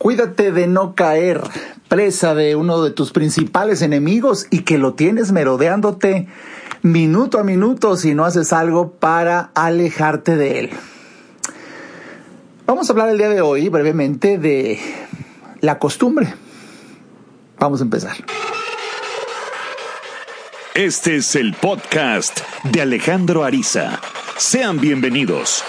[0.00, 1.42] Cuídate de no caer
[1.88, 6.26] presa de uno de tus principales enemigos y que lo tienes merodeándote
[6.80, 10.70] minuto a minuto si no haces algo para alejarte de él.
[12.64, 14.80] Vamos a hablar el día de hoy brevemente de
[15.60, 16.32] la costumbre.
[17.58, 18.16] Vamos a empezar.
[20.72, 22.40] Este es el podcast
[22.72, 24.00] de Alejandro Ariza.
[24.38, 25.62] Sean bienvenidos.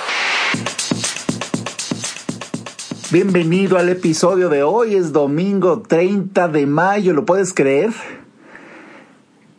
[3.12, 4.96] Bienvenido al episodio de hoy.
[4.96, 7.12] Es domingo 30 de mayo.
[7.12, 7.92] ¿Lo puedes creer?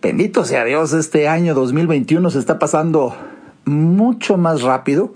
[0.01, 3.15] Bendito sea Dios, este año 2021 se está pasando
[3.67, 5.13] mucho más rápido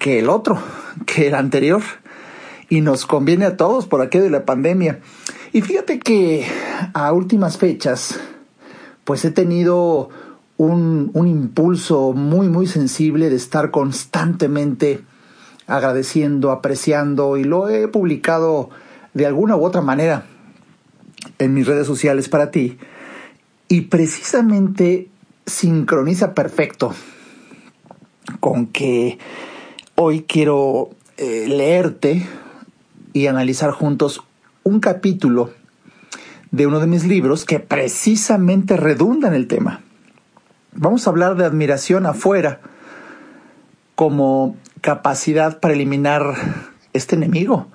[0.00, 0.58] que el otro,
[1.06, 1.80] que el anterior.
[2.68, 4.98] Y nos conviene a todos por aquello de la pandemia.
[5.52, 6.44] Y fíjate que
[6.92, 8.18] a últimas fechas,
[9.04, 10.08] pues he tenido
[10.56, 15.04] un, un impulso muy, muy sensible de estar constantemente
[15.66, 18.70] agradeciendo, apreciando y lo he publicado
[19.14, 20.26] de alguna u otra manera
[21.38, 22.78] en mis redes sociales para ti
[23.68, 25.08] y precisamente
[25.46, 26.94] sincroniza perfecto
[28.40, 29.18] con que
[29.94, 32.26] hoy quiero eh, leerte
[33.12, 34.22] y analizar juntos
[34.64, 35.50] un capítulo
[36.50, 39.82] de uno de mis libros que precisamente redunda en el tema.
[40.72, 42.60] Vamos a hablar de admiración afuera
[43.94, 46.34] como capacidad para eliminar
[46.92, 47.68] este enemigo,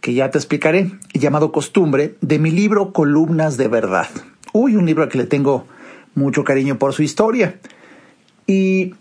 [0.00, 4.08] que ya te explicaré, llamado costumbre, de mi libro Columnas de Verdad.
[4.54, 5.66] Uy, un libro al que le tengo
[6.14, 7.60] mucho cariño por su historia.
[8.46, 8.94] Y,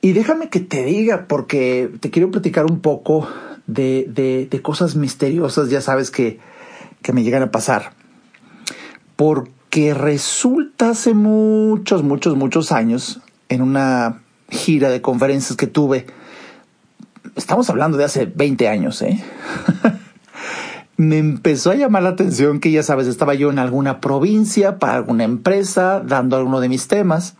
[0.00, 3.28] y déjame que te diga, porque te quiero platicar un poco
[3.66, 6.38] de, de, de cosas misteriosas, ya sabes que,
[7.02, 7.92] que me llegan a pasar.
[9.16, 16.06] Porque resulta hace muchos, muchos, muchos años, en una gira de conferencias que tuve,
[17.36, 19.22] estamos hablando de hace 20 años, ¿eh?
[21.00, 24.96] me empezó a llamar la atención que ya sabes, estaba yo en alguna provincia, para
[24.96, 27.36] alguna empresa, dando alguno de mis temas.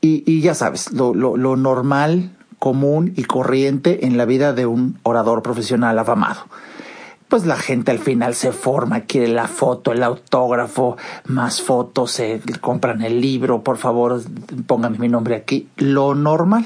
[0.00, 5.42] Y, y ya sabes, lo, normal, común y corriente en la vida de un orador
[5.42, 6.40] profesional afamado.
[7.28, 10.96] Pues la gente al final se forma, quiere la foto, el autógrafo,
[11.26, 14.22] más fotos, se compran el libro, por favor,
[14.66, 15.68] póngame mi nombre aquí.
[15.76, 16.64] Lo normal.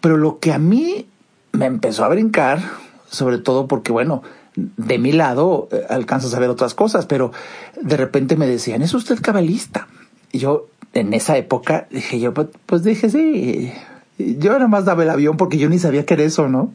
[0.00, 1.06] Pero lo que a mí
[1.52, 2.60] me empezó a brincar,
[3.08, 4.22] sobre todo porque, bueno,
[4.54, 7.32] de mi lado eh, alcanzas a ver otras cosas, pero
[7.80, 9.88] de repente me decían, ¿es usted cabalista?
[10.32, 13.72] Y yo, en esa época, dije yo, pues, pues dije, sí.
[14.18, 16.72] Yo nada más daba el avión porque yo ni sabía que era eso, ¿no?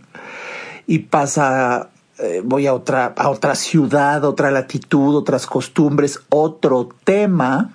[0.87, 1.89] Y pasa,
[2.19, 7.73] eh, voy a otra, a otra ciudad, otra latitud, otras costumbres, otro tema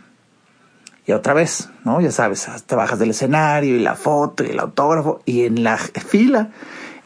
[1.10, 2.00] y otra vez, ¿no?
[2.00, 5.76] Ya sabes, te bajas del escenario y la foto y el autógrafo y en la
[5.76, 6.50] fila,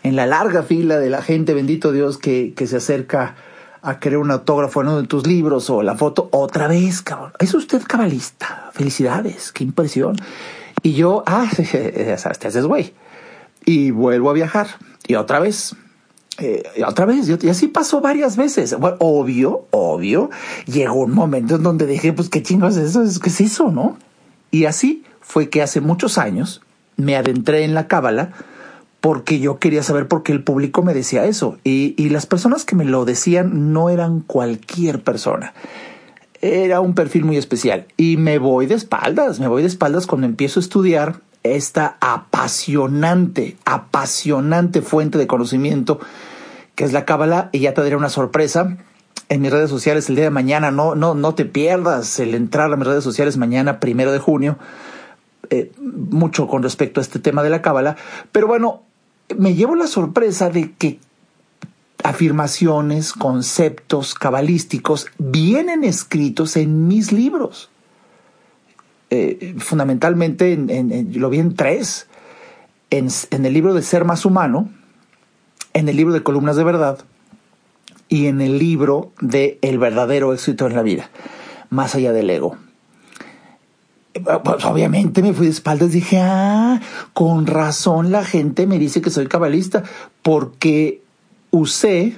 [0.02, 3.34] en la larga fila de la gente, bendito Dios, que, que se acerca
[3.80, 7.32] a querer un autógrafo en uno de tus libros o la foto, otra vez, cabrón.
[7.38, 8.70] Es usted cabalista.
[8.74, 10.16] Felicidades, qué impresión.
[10.82, 12.92] Y yo, ah, te haces güey.
[13.64, 14.66] Y vuelvo a viajar.
[15.06, 15.74] Y otra vez,
[16.38, 18.76] eh, otra vez, y así pasó varias veces.
[18.78, 20.30] Bueno, obvio, obvio,
[20.66, 23.96] llegó un momento en donde dije, pues qué chingo es eso, ¿qué es eso, no?
[24.50, 26.60] Y así fue que hace muchos años
[26.96, 28.32] me adentré en la cábala
[29.00, 31.58] porque yo quería saber por qué el público me decía eso.
[31.62, 35.52] Y, y las personas que me lo decían no eran cualquier persona.
[36.40, 37.86] Era un perfil muy especial.
[37.96, 43.56] Y me voy de espaldas, me voy de espaldas cuando empiezo a estudiar esta apasionante,
[43.64, 46.00] apasionante fuente de conocimiento
[46.74, 48.76] que es la Cábala y ya te daré una sorpresa
[49.28, 50.70] en mis redes sociales el día de mañana.
[50.70, 54.58] No, no, no te pierdas el entrar a mis redes sociales mañana, primero de junio.
[55.50, 57.96] Eh, mucho con respecto a este tema de la Cábala.
[58.32, 58.82] Pero bueno,
[59.36, 60.98] me llevo la sorpresa de que
[62.02, 67.70] afirmaciones, conceptos cabalísticos vienen escritos en mis libros.
[69.14, 72.08] Eh, fundamentalmente en, lo vi en tres.
[72.90, 74.68] En, el libro de Ser Más Humano,
[75.72, 76.98] en el libro de Columnas de Verdad
[78.08, 81.10] y en el libro de El verdadero éxito en la vida,
[81.70, 82.56] Más allá del ego.
[84.44, 86.80] Pues obviamente me fui de espaldas dije, ah,
[87.12, 89.82] con razón la gente me dice que soy cabalista,
[90.22, 91.02] porque
[91.50, 92.16] usé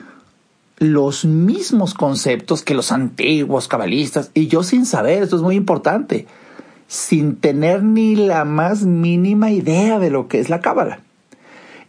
[0.78, 6.26] los mismos conceptos que los antiguos cabalistas y yo sin saber, esto es muy importante
[6.88, 11.00] sin tener ni la más mínima idea de lo que es la cábala.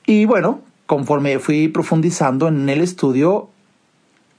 [0.06, 3.50] Y bueno, conforme fui profundizando en el estudio,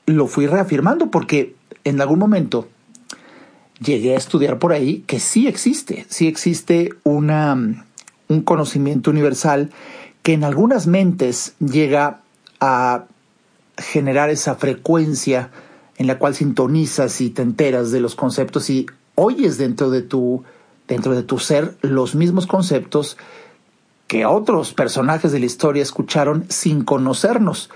[0.06, 2.68] lo fui reafirmando porque en algún momento
[3.80, 7.84] llegué a estudiar por ahí que sí existe, sí existe una,
[8.28, 9.70] un conocimiento universal
[10.22, 12.20] que en algunas mentes llega
[12.60, 13.04] a
[13.76, 15.50] generar esa frecuencia
[15.96, 18.86] en la cual sintonizas y te enteras de los conceptos y
[19.18, 20.44] oyes dentro de tu,
[20.86, 23.16] dentro de tu ser los mismos conceptos
[24.06, 27.68] que otros personajes de la historia escucharon sin conocernos.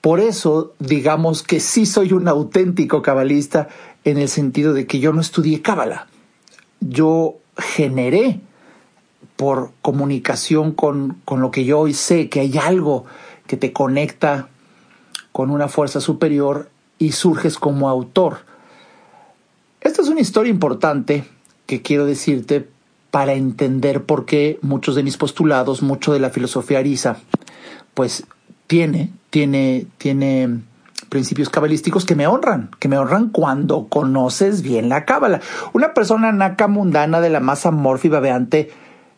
[0.00, 3.68] Por eso, digamos que sí soy un auténtico cabalista
[4.04, 6.08] en el sentido de que yo no estudié cábala.
[6.80, 8.40] Yo generé
[9.36, 13.04] por comunicación con, con lo que yo hoy sé, que hay algo
[13.46, 14.48] que te conecta
[15.32, 18.38] con una fuerza superior y surges como autor.
[19.86, 21.22] Esta es una historia importante
[21.66, 22.66] que quiero decirte
[23.12, 27.18] para entender por qué muchos de mis postulados, mucho de la filosofía arisa,
[27.94, 28.26] pues
[28.66, 30.58] tiene, tiene, tiene
[31.08, 35.40] principios cabalísticos que me honran, que me honran cuando conoces bien la cábala.
[35.72, 37.72] Una persona naca mundana de la masa
[38.02, 38.72] y babeante,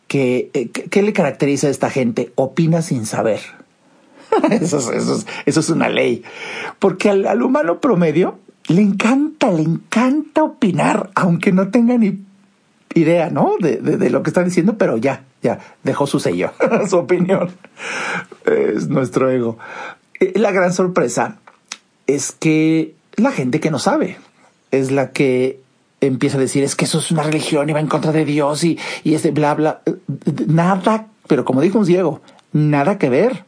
[0.07, 2.31] que, eh, ¿qué le caracteriza a esta gente?
[2.35, 3.39] Opina sin saber.
[4.51, 6.23] eso, es, eso, es, una ley.
[6.77, 8.37] Porque al, humano promedio
[8.69, 12.19] le encanta, le encanta opinar, aunque no tenga ni
[12.93, 13.55] idea, ¿no?
[13.59, 16.51] De, de, lo que está diciendo, pero ya, ya, dejó su sello,
[16.89, 17.49] su opinión.
[18.45, 19.57] Es nuestro ego.
[20.19, 21.39] Eh, la gran sorpresa
[22.07, 24.17] es que la gente que no sabe
[24.71, 25.59] es la que
[26.01, 28.63] empieza a decir es que eso es una religión y va en contra de Dios
[28.63, 29.81] y, y ese bla bla.
[30.47, 32.21] Nada, pero como dijo un ciego,
[32.53, 33.45] nada que ver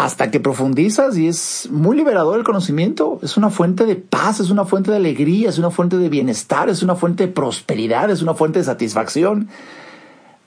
[0.00, 3.18] hasta que profundizas y es muy liberador el conocimiento.
[3.22, 6.70] Es una fuente de paz, es una fuente de alegría, es una fuente de bienestar,
[6.70, 9.50] es una fuente de prosperidad, es una fuente de satisfacción.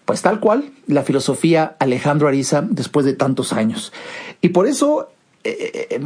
[0.05, 3.93] Pues tal cual, la filosofía Alejandro Ariza después de tantos años.
[4.41, 5.09] Y por eso,
[5.43, 6.01] eh, eh,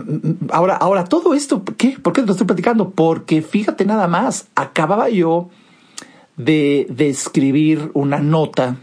[0.49, 1.97] ahora, ahora todo esto, ¿qué?
[1.97, 2.89] ¿Por qué te lo estoy platicando?
[2.89, 5.49] Porque fíjate nada más, acababa yo
[6.35, 8.75] de, de escribir una nota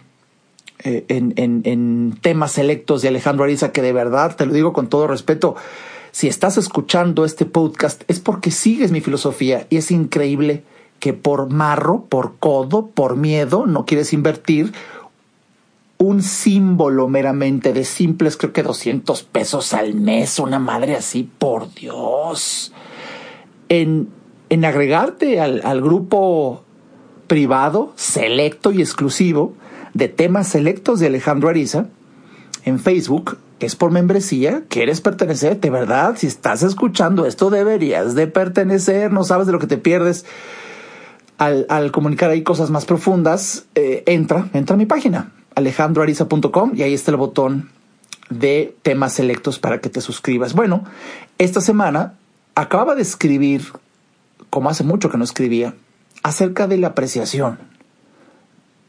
[0.86, 5.06] eh, en, temas selectos de Alejandro Ariza, que de verdad, te lo digo con todo
[5.06, 5.56] respeto,
[6.12, 10.62] si estás escuchando este podcast es porque sigues mi filosofía y es increíble
[11.00, 14.74] que por marro, por codo, por miedo, no quieres invertir
[15.96, 21.72] un símbolo meramente de simples, creo que 200 pesos al mes, una madre así, por
[21.72, 22.74] Dios,
[23.70, 24.10] en,
[24.50, 26.62] en agregarte al, al grupo
[27.26, 29.54] privado, selecto y exclusivo
[29.94, 31.86] de temas selectos de Alejandro Ariza
[32.64, 33.38] en Facebook.
[33.60, 39.24] Es por membresía, quieres pertenecer, de verdad, si estás escuchando esto deberías de pertenecer, no
[39.24, 40.26] sabes de lo que te pierdes.
[41.38, 46.94] Al, comunicar ahí cosas más profundas, eh, entra, entra a mi página, alejandroariza.com y ahí
[46.94, 47.70] está el botón
[48.30, 50.54] de temas selectos para que te suscribas.
[50.54, 50.84] Bueno,
[51.38, 52.14] esta semana
[52.54, 53.62] acababa de escribir,
[54.50, 55.74] como hace mucho que no escribía,
[56.22, 57.58] acerca de la apreciación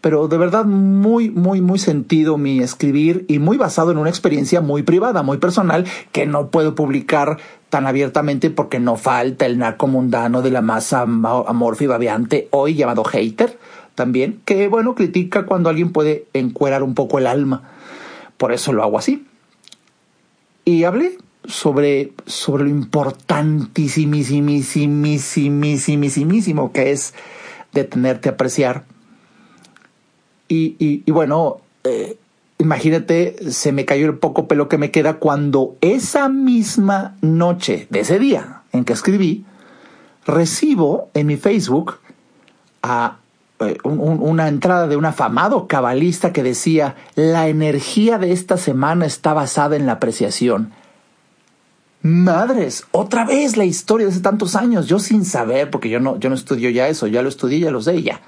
[0.05, 4.61] pero de verdad muy, muy, muy sentido mi escribir y muy basado en una experiencia
[4.61, 7.39] muy privada, muy personal, que no puedo publicar
[7.71, 12.75] tan abiertamente porque no falta el narco mundano de la masa amorfa y babeante, hoy
[12.75, 13.57] llamado hater,
[13.95, 17.63] también, que bueno, critica cuando alguien puede encuerar un poco el alma.
[18.37, 19.25] Por eso lo hago así.
[20.65, 24.13] Y hablé sobre, sobre lo importantísimo
[26.71, 27.15] que es
[27.73, 28.83] detenerte a apreciar
[30.47, 32.17] y, y, bueno, eh,
[32.59, 38.01] imagínate, se me cayó el poco pelo que me queda cuando esa misma noche de
[38.01, 39.45] ese día en que escribí,
[40.25, 41.97] recibo en mi Facebook
[42.83, 43.17] a
[43.59, 49.33] eh, una entrada de un afamado cabalista que decía, la energía de esta semana está
[49.33, 50.73] basada en la apreciación.
[52.01, 56.19] Madres, otra vez la historia de hace tantos años, yo sin saber, porque yo no,
[56.19, 58.21] yo no estudio ya eso, ya lo estudié, ya lo sé, ya.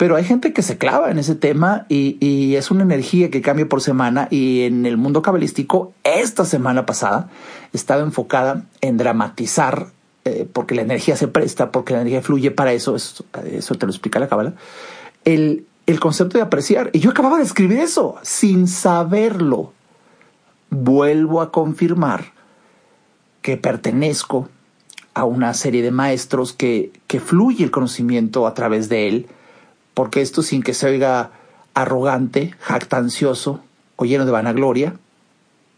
[0.00, 3.68] Pero hay gente que se clava en ese tema y, es una energía que cambia
[3.68, 7.28] por semana y en el mundo cabalístico esta semana pasada
[7.74, 9.88] estaba enfocada en dramatizar
[10.24, 13.24] eh, porque la energía se presta, porque la energía fluye para eso, eso,
[13.74, 14.54] te lo explica la cábala,
[15.26, 16.88] el, el concepto de apreciar.
[16.94, 19.74] Y yo acababa de escribir eso sin saberlo.
[20.70, 22.32] Vuelvo a confirmar
[23.42, 24.48] que pertenezco
[25.12, 29.26] a una serie de maestros que, que fluye el conocimiento a través de él
[30.00, 31.30] porque esto sin que se oiga
[31.74, 33.60] arrogante, jactancioso
[33.96, 34.94] o lleno de vanagloria,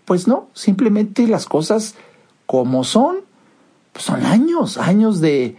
[0.04, 1.96] pues no, simplemente las cosas
[2.46, 3.16] como son,
[3.92, 5.56] pues son años, años de,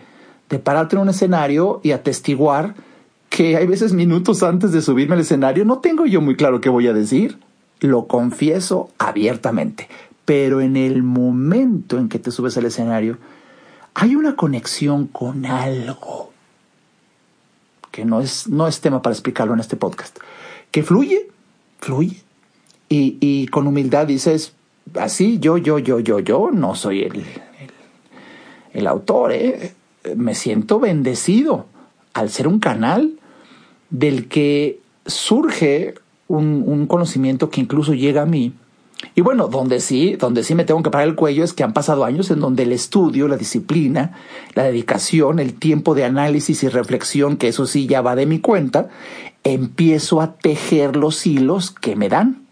[0.48, 2.76] de pararte en un escenario y atestiguar
[3.28, 6.70] que hay veces minutos antes de subirme al escenario no tengo yo muy claro qué
[6.70, 7.40] voy a decir,
[7.82, 9.90] lo confieso abiertamente,
[10.24, 13.18] pero en el momento en que te subes al escenario,
[13.94, 16.33] hay una conexión con algo
[17.94, 20.18] que no es, no es tema para explicarlo en este podcast,
[20.72, 21.30] que fluye,
[21.80, 22.24] fluye,
[22.90, 24.54] y, y con humildad dices,
[25.00, 27.24] así, yo, yo, yo, yo, yo, no soy el,
[28.74, 29.76] el, autor, ¿eh?
[30.16, 31.68] me siento bendecido
[32.16, 33.20] al ser un canal
[33.92, 35.94] del que surge
[36.28, 38.54] un, un conocimiento que incluso llega a mí
[39.16, 41.74] y bueno, donde sí, donde sí me tengo que parar el cuello es que han
[41.74, 44.18] pasado años en donde el estudio, la disciplina,
[44.56, 48.40] la dedicación, el tiempo de análisis y reflexión, que eso sí ya va de mi
[48.40, 48.90] cuenta,
[49.44, 52.44] empiezo a tejer los hilos que me dan.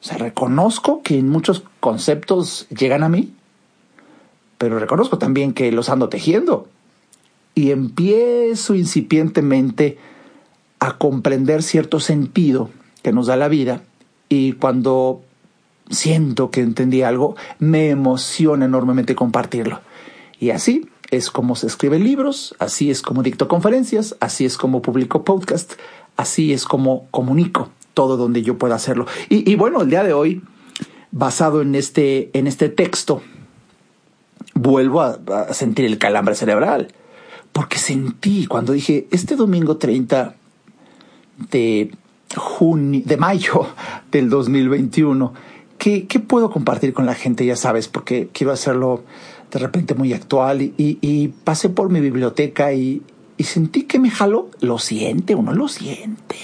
[0.00, 3.32] O sea, reconozco que muchos conceptos llegan a mí,
[4.58, 6.68] pero reconozco también que los ando tejiendo.
[7.54, 9.98] Y empiezo incipientemente
[10.80, 12.70] a comprender cierto sentido
[13.02, 13.82] que nos da la vida
[14.32, 15.20] y cuando
[15.90, 19.80] siento que entendí algo, me emociona enormemente compartirlo.
[20.40, 24.80] Y así es como se escriben libros, así es como dicto conferencias, así es como
[24.80, 25.74] publico podcast,
[26.16, 29.04] así es como comunico todo donde yo pueda hacerlo.
[29.28, 30.40] Y, bueno, el día de hoy,
[31.10, 33.20] basado en este, en este texto,
[34.54, 35.20] vuelvo a,
[35.50, 36.88] a sentir el calambre cerebral,
[37.52, 40.36] porque sentí cuando dije, este domingo 30
[41.50, 41.90] de
[42.60, 43.66] de mayo
[44.10, 45.34] del 2021.
[45.78, 47.44] ¿Qué, ¿Qué puedo compartir con la gente?
[47.44, 49.02] Ya sabes, porque quiero hacerlo
[49.50, 53.02] de repente muy actual y, y, pasé por mi biblioteca y,
[53.36, 54.48] y, sentí que me jaló.
[54.60, 56.36] Lo siente, uno lo siente,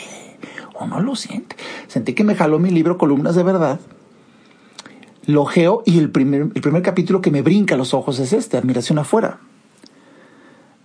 [0.80, 1.56] uno lo siente.
[1.86, 3.80] Sentí que me jaló mi libro Columnas de Verdad.
[5.24, 8.32] Lo geo y el primer, el primer capítulo que me brinca a los ojos es
[8.32, 9.40] este, Admiración afuera.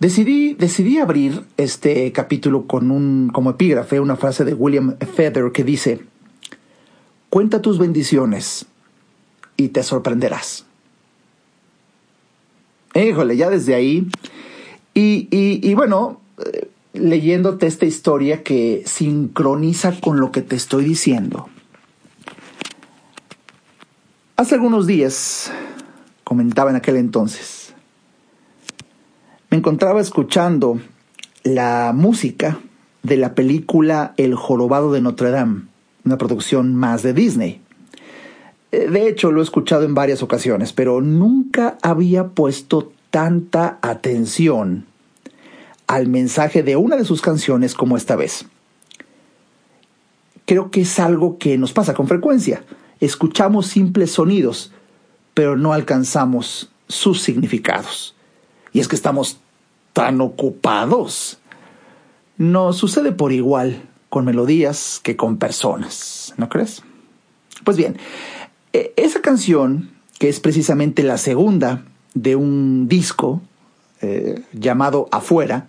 [0.04, 5.64] Decidí, decidí abrir este capítulo con un, como epígrafe, una frase de William Feather que
[5.64, 6.04] dice,
[7.30, 8.66] cuenta tus bendiciones
[9.56, 10.66] y te sorprenderás.
[12.94, 14.06] Híjole, ya desde ahí.
[14.92, 21.48] Y, y, bueno, eh, leyéndote esta historia que sincroniza con lo que te estoy diciendo.
[24.36, 25.50] Hace algunos días,
[26.24, 27.63] comentaba en aquel entonces,
[29.54, 30.80] me encontraba escuchando
[31.44, 32.58] la música
[33.04, 35.66] de la película El jorobado de Notre Dame,
[36.04, 37.60] una producción más de Disney.
[38.72, 44.86] Eh, de hecho, lo he escuchado en varias ocasiones, pero nunca había puesto tanta atención
[45.86, 48.46] al mensaje de una de sus canciones como esta vez.
[50.46, 52.64] Creo que es algo que nos pasa con frecuencia.
[52.98, 54.72] Escuchamos simples sonidos,
[55.32, 58.16] pero no alcanzamos sus significados.
[58.74, 59.38] Y es que estamos
[59.94, 61.38] tan ocupados.
[62.36, 66.82] No sucede por igual con melodías que con personas, ¿no crees?
[67.64, 67.96] Pues bien,
[68.74, 73.40] e, esa canción, que es precisamente la segunda de un disco
[74.02, 75.68] eh, llamado Afuera,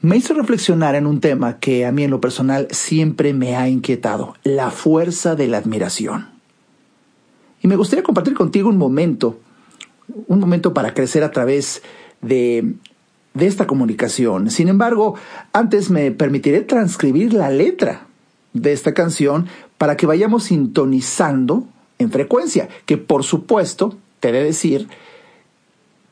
[0.00, 3.68] me hizo reflexionar en un tema que a mí en lo personal siempre me ha
[3.68, 6.28] inquietado, la fuerza de la admiración.
[7.62, 9.40] Y me gustaría compartir contigo un momento,
[10.28, 11.82] un momento para crecer a través
[12.22, 12.74] de,
[13.34, 14.50] de esta comunicación.
[14.50, 15.14] Sin embargo,
[15.52, 18.06] antes me permitiré transcribir la letra
[18.52, 19.46] de esta canción
[19.78, 21.64] para que vayamos sintonizando
[21.98, 24.88] en frecuencia, que por supuesto, te de decir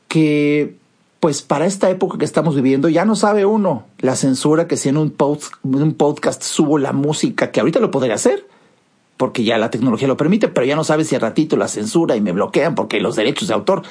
[0.07, 0.77] que
[1.19, 4.89] pues para esta época que estamos viviendo ya no sabe uno la censura que si
[4.89, 5.15] en un,
[5.63, 8.47] un podcast subo la música, que ahorita lo podría hacer,
[9.17, 12.15] porque ya la tecnología lo permite, pero ya no sabes si al ratito la censura
[12.15, 13.83] y me bloquean porque los derechos de autor.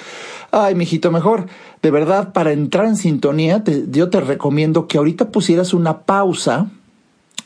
[0.50, 1.46] Ay, mijito, mejor.
[1.82, 6.68] De verdad, para entrar en sintonía, yo te recomiendo que ahorita pusieras una pausa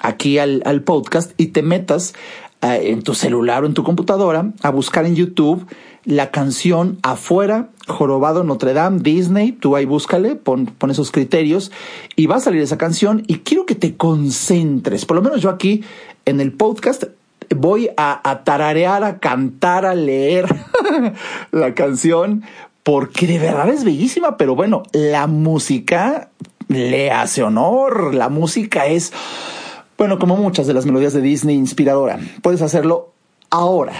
[0.01, 2.15] aquí al, al podcast y te metas
[2.61, 5.65] eh, en tu celular o en tu computadora a buscar en YouTube
[6.05, 11.71] la canción Afuera, Jorobado Notre Dame, Disney, tú ahí búscale, pon, pon, esos criterios
[12.17, 15.51] y va a salir esa canción y quiero que te concentres, por lo menos yo
[15.51, 15.85] aquí
[16.25, 17.05] en el podcast
[17.55, 20.47] voy a, tararear, a cantar, a leer
[21.51, 22.45] la canción,
[22.83, 26.31] porque de verdad es bellísima, pero bueno, la música
[26.69, 29.13] le hace honor, la música es,
[29.97, 32.19] bueno, como muchas de las melodías de Disney, inspiradora.
[32.43, 33.13] Puedes hacerlo
[33.51, 33.95] ahora.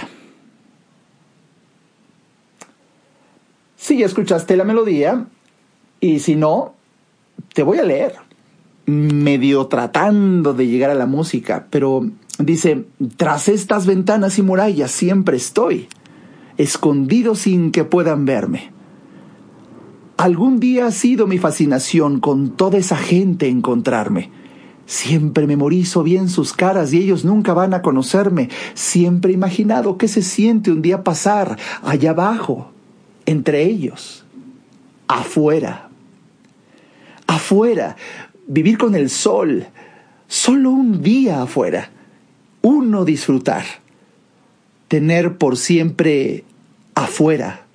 [3.75, 5.25] Si ya escuchaste la melodía,
[5.99, 6.75] y si no,
[7.53, 8.15] te voy a leer,
[8.85, 12.85] medio tratando de llegar a la música, pero Dice,
[13.17, 15.89] tras estas ventanas y murallas siempre estoy,
[16.57, 18.71] escondido sin que puedan verme.
[20.15, 24.31] Algún día ha sido mi fascinación con toda esa gente encontrarme.
[24.85, 28.49] Siempre memorizo bien sus caras y ellos nunca van a conocerme.
[28.73, 32.71] Siempre he imaginado qué se siente un día pasar allá abajo,
[33.25, 34.23] entre ellos,
[35.09, 35.89] afuera.
[37.27, 37.97] Afuera,
[38.47, 39.67] vivir con el sol,
[40.27, 41.91] solo un día afuera
[42.61, 43.65] uno disfrutar.
[44.87, 46.43] tener por siempre
[46.95, 47.67] afuera.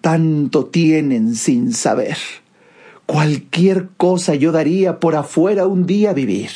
[0.00, 2.18] Tanto tienen sin saber.
[3.06, 6.50] Cualquier cosa yo daría por afuera un día vivir.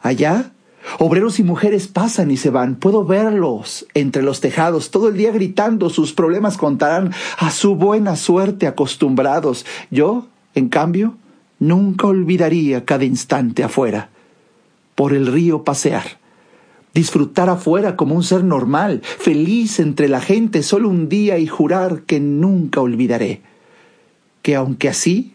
[0.00, 0.52] Allá,
[1.00, 2.76] obreros y mujeres pasan y se van.
[2.76, 8.14] Puedo verlos entre los tejados, todo el día gritando, sus problemas contarán a su buena
[8.14, 9.66] suerte acostumbrados.
[9.90, 11.16] Yo, en cambio,
[11.58, 14.10] nunca olvidaría cada instante afuera.
[14.94, 16.24] Por el río pasear
[16.96, 22.04] disfrutar afuera como un ser normal, feliz entre la gente solo un día y jurar
[22.04, 23.42] que nunca olvidaré,
[24.40, 25.34] que aunque así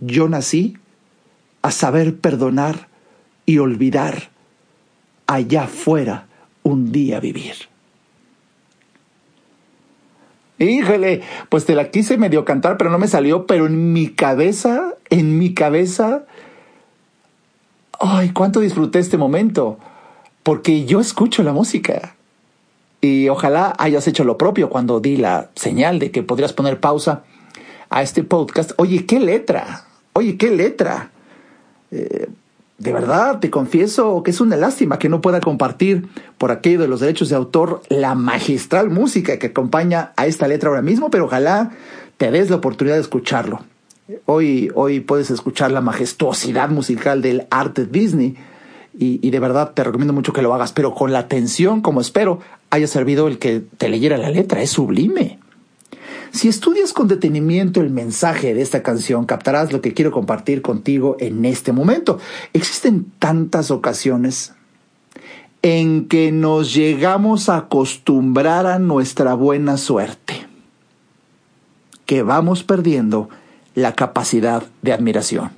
[0.00, 0.76] yo nací,
[1.62, 2.88] a saber perdonar
[3.46, 4.30] y olvidar,
[5.28, 6.26] allá afuera
[6.64, 7.54] un día vivir.
[10.58, 14.94] Híjole, pues te la quise medio cantar, pero no me salió, pero en mi cabeza,
[15.10, 16.24] en mi cabeza,
[18.00, 19.78] ay, cuánto disfruté este momento
[20.42, 22.14] porque yo escucho la música.
[23.00, 27.22] Y ojalá hayas hecho lo propio cuando di la señal de que podrías poner pausa
[27.90, 28.72] a este podcast.
[28.76, 31.10] Oye, qué letra, oye, qué letra.
[31.90, 32.28] Eh,
[32.78, 36.88] de verdad, te confieso que es una lástima que no pueda compartir por aquello de
[36.88, 41.24] los derechos de autor la magistral música que acompaña a esta letra ahora mismo, pero
[41.24, 41.72] ojalá
[42.18, 43.64] te des la oportunidad de escucharlo.
[44.26, 48.36] Hoy, hoy puedes escuchar la majestuosidad musical del arte Disney
[49.00, 52.40] y, de verdad te recomiendo mucho que lo hagas, pero con la atención, como espero,
[52.70, 55.38] haya servido el que te leyera la letra, es sublime.
[56.32, 61.16] Si estudias con detenimiento el mensaje de esta canción, captarás lo que quiero compartir contigo
[61.20, 62.18] en este momento.
[62.52, 64.52] Existen tantas ocasiones
[65.62, 70.46] en que nos llegamos a acostumbrar a nuestra buena suerte,
[72.04, 73.28] que vamos perdiendo
[73.74, 75.57] la capacidad de admiración.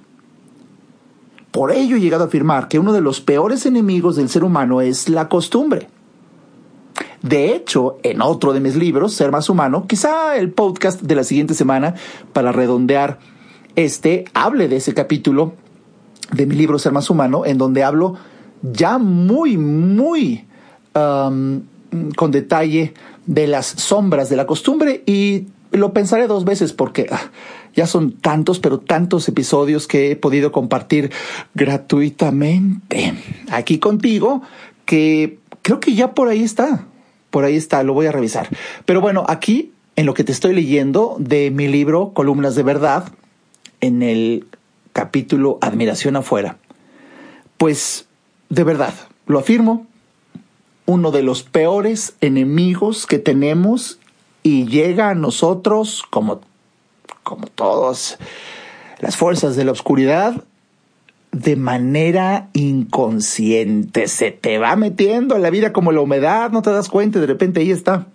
[1.51, 4.81] Por ello he llegado a afirmar que uno de los peores enemigos del ser humano
[4.81, 5.89] es la costumbre.
[7.23, 11.25] De hecho, en otro de mis libros, Ser más humano, quizá el podcast de la
[11.25, 11.95] siguiente semana,
[12.33, 13.19] para redondear
[13.77, 15.55] este, hable de ese capítulo
[16.33, 18.15] de mi libro Ser más humano, en donde hablo
[18.63, 20.47] ya muy, muy
[20.93, 22.95] con detalle
[23.27, 27.31] de las sombras de la costumbre y lo pensaré dos veces porque ah,
[27.75, 31.11] ya son tantos, pero tantos episodios que he podido compartir
[31.55, 33.15] gratuitamente
[33.51, 34.43] aquí contigo
[34.85, 36.87] que creo que ya por ahí está.
[37.31, 38.49] Por ahí está, lo voy a revisar.
[38.85, 43.13] Pero bueno, aquí en lo que te estoy leyendo de mi libro Columnas de Verdad,
[43.81, 44.47] en el
[44.93, 46.57] capítulo Admiración afuera,
[47.57, 48.07] pues
[48.49, 48.95] de verdad,
[49.27, 49.87] lo afirmo,
[50.87, 54.01] uno de los peores enemigos que tenemos
[54.43, 56.41] y llega a nosotros como
[57.23, 58.19] como todas
[58.99, 60.45] las fuerzas de la oscuridad,
[61.33, 64.09] de manera inconsciente.
[64.09, 67.21] Se te va metiendo en la vida como la humedad, no te das cuenta y
[67.21, 68.07] de repente ahí está.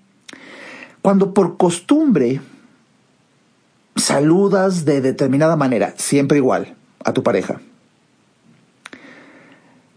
[1.02, 2.42] Cuando por costumbre
[3.96, 7.62] saludas de determinada manera, siempre igual, a tu pareja.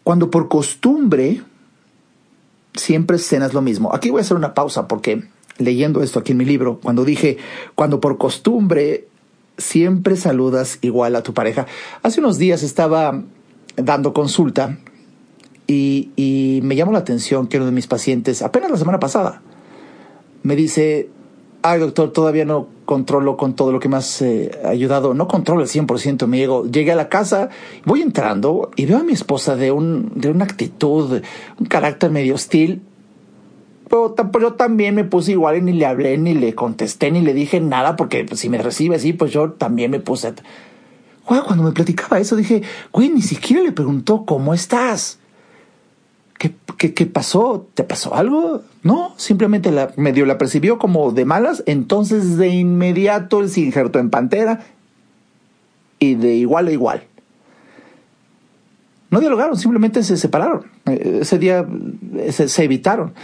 [0.05, 1.43] Cuando por costumbre
[2.75, 3.95] siempre cenas lo mismo.
[3.95, 5.25] Aquí voy a hacer una pausa porque
[5.59, 7.39] leyendo esto aquí en mi libro, cuando dije,
[7.75, 9.09] cuando por costumbre
[9.59, 11.67] siempre saludas igual a tu pareja.
[12.03, 13.23] Hace unos días estaba
[13.77, 14.79] dando consulta
[15.67, 19.43] y, y, me llamó la atención que uno de mis pacientes, apenas la semana pasada,
[20.43, 21.11] me dice,
[21.63, 25.61] ay doctor, todavía no controlo con todo lo que me has eh, ayudado, no controlo
[25.61, 27.51] el 100% me llego, llegué a la casa,
[27.85, 31.21] voy entrando y veo a mi esposa de, un, de una actitud,
[31.59, 32.81] un carácter medio hostil
[33.89, 37.35] pero, yo también me puse igual y ni le hablé, ni le contesté, ni le
[37.35, 40.35] dije nada, porque si me recibe así, pues yo también me puse.
[41.25, 45.19] cuando me platicaba eso, dije, güey, ni siquiera le preguntó cómo estás.
[46.39, 47.67] ¿Qué, qué, pasó?
[47.75, 48.63] ¿Te pasó algo?
[48.85, 54.09] No, simplemente medio la percibió como de malas, entonces de inmediato él se injertó en
[54.09, 54.61] pantera
[55.99, 57.08] y de igual a igual.
[59.11, 60.67] No dialogaron, simplemente se separaron.
[60.87, 61.67] Eh, ese día
[62.17, 63.15] eh, se, evitaron.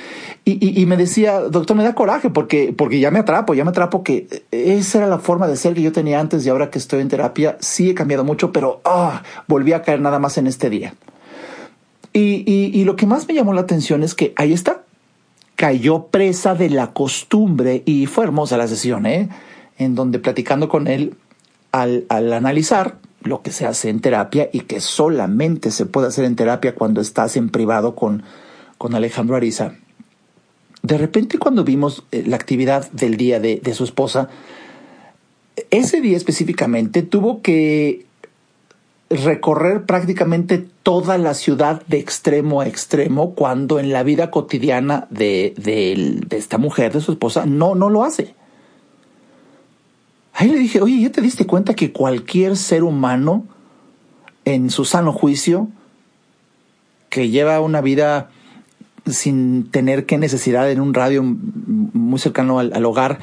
[0.47, 4.03] Y, me decía, doctor, me da coraje porque, porque ya me atrapo, ya me atrapo
[4.03, 7.01] que esa era la forma de ser que yo tenía antes y ahora que estoy
[7.01, 10.71] en terapia sí he cambiado mucho, pero ah, volví a caer nada más en este
[10.71, 10.95] día.
[12.13, 14.85] Y, y lo que más me llamó la atención es que ahí está,
[15.57, 19.29] cayó presa de la costumbre y fue hermosa la sesión, ¿eh?
[19.79, 21.17] En donde platicando con él,
[21.73, 26.25] al, al analizar, lo que se hace en terapia y que solamente se puede hacer
[26.25, 28.23] en terapia cuando estás en privado con,
[28.79, 29.75] con Alejandro Ariza.
[30.83, 34.29] De repente cuando vimos eh, la actividad del día de, de su esposa,
[35.71, 38.07] ese día específicamente tuvo que
[39.11, 45.55] recorrer prácticamente toda la ciudad de extremo a extremo cuando en la vida cotidiana de,
[45.57, 48.35] de, esta mujer, de su esposa, no, no lo hace.
[50.35, 53.47] Ahí le dije, oye, ¿ya te diste cuenta que cualquier ser humano
[54.45, 55.69] en su sano juicio,
[57.09, 58.31] que lleva una vida
[59.07, 63.21] sin tener que necesidad en un radio muy cercano al hogar,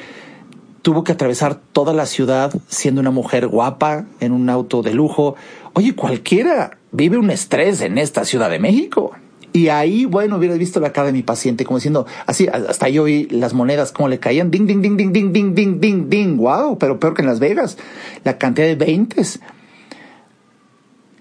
[0.82, 5.36] tuvo que atravesar toda la ciudad siendo una mujer guapa en un auto de lujo.
[5.74, 9.12] Oye, cualquiera vive un estrés en esta Ciudad de México.
[9.52, 13.04] Y ahí, bueno, hubiera visto la cara de mi paciente como diciendo, así, hasta yo
[13.04, 16.36] vi las monedas como le caían, ding, ding, ding, ding, ding, ding, ding, ding, ding,
[16.38, 17.76] wow, pero peor que en Las Vegas,
[18.24, 19.40] la cantidad de veintes.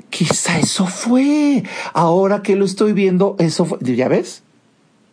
[0.10, 1.64] Quizá eso fue.
[1.94, 4.44] Ahora que lo estoy viendo, eso fue, ¿ya ves?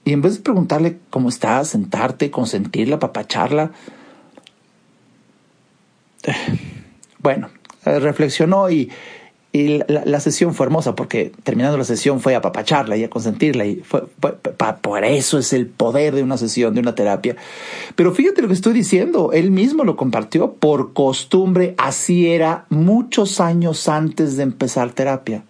[0.05, 3.73] Y en vez de preguntarle cómo estás, sentarte, consentirla, papacharla,
[7.19, 7.51] bueno,
[7.85, 8.91] eh, reflexionó y,
[9.53, 13.77] la, sesión fue hermosa porque terminando la sesión fue a papacharla y a consentirla y
[13.77, 14.03] fue,
[14.83, 17.37] por eso es el poder de una sesión, de una terapia.
[17.97, 23.41] Pero fíjate lo que estoy diciendo, él mismo lo compartió por costumbre, así era muchos
[23.41, 25.45] años antes de empezar terapia.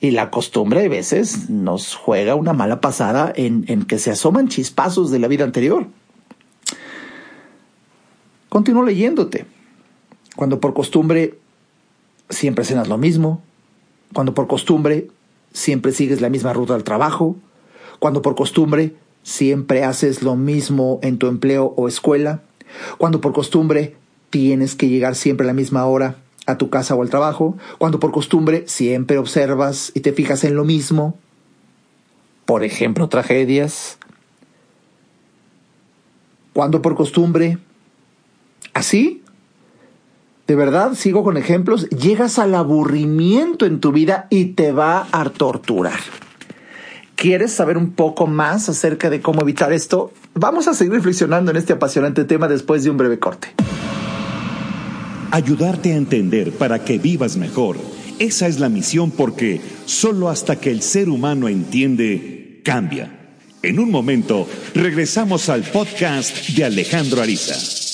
[0.00, 4.48] Y la costumbre a veces nos juega una mala pasada en, en que se asoman
[4.48, 5.86] chispazos de la vida anterior.
[8.48, 9.46] Continúo leyéndote
[10.36, 11.38] cuando por costumbre
[12.28, 13.42] siempre cenas lo mismo,
[14.12, 15.08] cuando por costumbre
[15.52, 17.36] siempre sigues la misma ruta al trabajo,
[17.98, 22.42] cuando por costumbre siempre haces lo mismo en tu empleo o escuela,
[22.98, 23.96] cuando por costumbre
[24.30, 27.98] tienes que llegar siempre a la misma hora a tu casa o al trabajo, cuando
[27.98, 31.18] por costumbre siempre observas y te fijas en lo mismo,
[32.44, 33.98] por ejemplo, tragedias,
[36.52, 37.58] cuando por costumbre,
[38.74, 39.23] así
[40.46, 45.30] de verdad, sigo con ejemplos, llegas al aburrimiento en tu vida y te va a
[45.30, 45.98] torturar.
[47.16, 50.12] ¿Quieres saber un poco más acerca de cómo evitar esto?
[50.34, 53.48] Vamos a seguir reflexionando en este apasionante tema después de un breve corte.
[55.30, 57.78] Ayudarte a entender para que vivas mejor.
[58.18, 63.36] Esa es la misión porque solo hasta que el ser humano entiende, cambia.
[63.62, 67.93] En un momento, regresamos al podcast de Alejandro Ariza.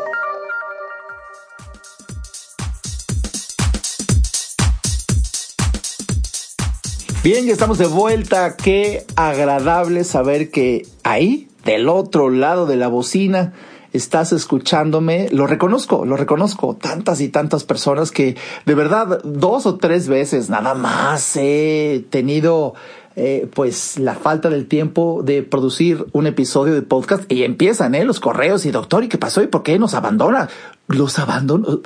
[7.23, 8.57] Bien, ya estamos de vuelta.
[8.57, 13.53] Qué agradable saber que ahí, del otro lado de la bocina,
[13.93, 15.27] estás escuchándome.
[15.29, 16.75] Lo reconozco, lo reconozco.
[16.77, 22.73] Tantas y tantas personas que de verdad dos o tres veces nada más he tenido
[23.15, 28.03] eh, pues la falta del tiempo de producir un episodio de podcast y empiezan eh,
[28.03, 29.43] los correos y doctor, ¿y qué pasó?
[29.43, 30.49] ¿Y por qué nos abandona?
[30.87, 31.81] Los abandono.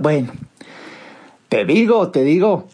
[0.00, 0.32] Bueno,
[1.48, 2.66] te digo, te digo,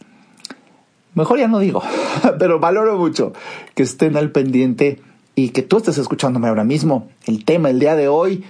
[1.16, 1.82] Mejor ya no digo,
[2.38, 3.32] pero valoro mucho
[3.74, 5.00] que estén al pendiente
[5.34, 7.08] y que tú estés escuchándome ahora mismo.
[7.24, 8.44] El tema el día de hoy,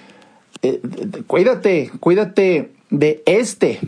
[0.63, 0.83] eh,
[1.29, 3.79] cuídate, cuídate de este,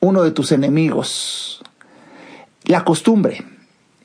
[0.00, 1.62] uno de tus enemigos,
[2.64, 3.44] la costumbre.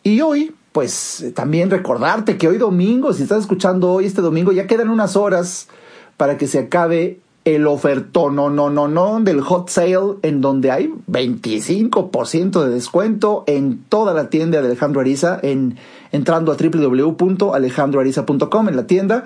[0.04, 4.68] Y hoy, pues también recordarte que hoy domingo, si estás escuchando hoy este domingo, ya
[4.68, 5.70] quedan unas horas
[6.18, 10.70] para que se acabe el ofertón no, no, no, no del hot sale en donde
[10.72, 15.78] hay 25% de descuento en toda la tienda de Alejandro Ariza en
[16.12, 19.24] entrando a www.alejandroariza.com en la tienda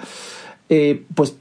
[0.69, 1.36] eh, pues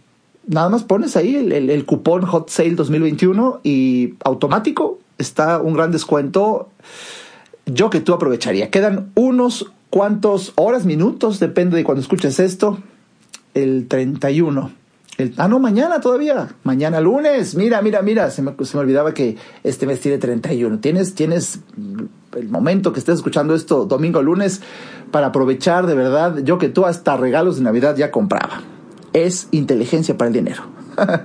[0.47, 6.71] nada más pones ahí el, cupón hot sale 2021 y automático está un gran descuento
[7.67, 8.71] yo que tú aprovecharía.
[8.71, 12.79] Quedan unos cuantos horas minutos depende de cuando escuches esto
[13.55, 14.84] el 31
[15.37, 16.55] ah, no, mañana todavía.
[16.65, 17.55] Mañana lunes.
[17.55, 18.31] Mira, mira, mira.
[18.31, 20.81] Se me, se me olvidaba que este mes tiene 31.
[20.81, 21.61] Tienes, tienes
[22.37, 24.61] el momento que estés escuchando esto, domingo, lunes,
[25.11, 26.39] para aprovechar de verdad.
[26.39, 28.63] Yo que tú hasta regalos de Navidad ya compraba.
[29.13, 30.65] es inteligencia para el dinero.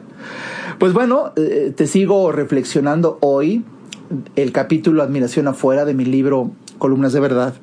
[0.79, 3.65] pues bueno, eh, te sigo reflexionando hoy
[4.35, 7.55] el capítulo Admiración afuera de mi libro Columnas de Verdad,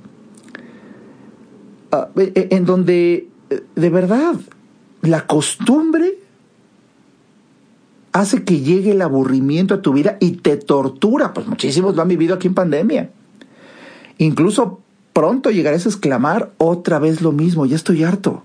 [1.92, 3.28] ah, eh, eh, en donde
[3.76, 4.34] de verdad
[5.06, 6.18] la costumbre
[8.12, 11.34] hace que llegue el aburrimiento a tu vida y te tortura.
[11.34, 13.10] Pues muchísimos lo han vivido aquí en pandemia.
[14.18, 14.80] Incluso
[15.12, 18.42] pronto llegarás a exclamar otra vez lo mismo, ya estoy harto.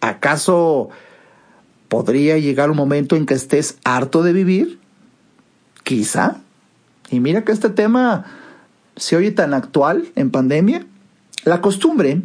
[0.00, 0.88] ¿Acaso
[1.88, 4.78] podría llegar un momento en que estés harto de vivir?
[5.84, 6.38] Quizá.
[7.10, 8.24] Y mira que este tema
[8.96, 10.86] se oye tan actual en pandemia.
[11.44, 12.22] La costumbre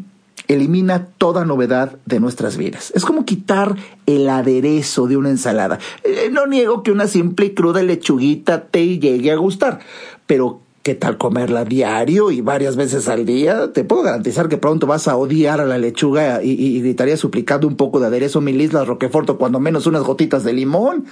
[0.53, 2.91] elimina toda novedad de nuestras vidas.
[2.95, 5.79] Es como quitar el aderezo de una ensalada.
[6.03, 9.79] Eh, no niego que una simple y cruda lechuguita te llegue a gustar,
[10.25, 13.71] pero ¿qué tal comerla diario y varias veces al día?
[13.71, 17.67] Te puedo garantizar que pronto vas a odiar a la lechuga y, y gritaría suplicando
[17.67, 21.05] un poco de aderezo, mil islas, roquefort o cuando menos unas gotitas de limón.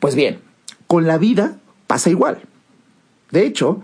[0.00, 0.38] Pues bien,
[0.86, 2.42] con la vida pasa igual.
[3.30, 3.82] De hecho,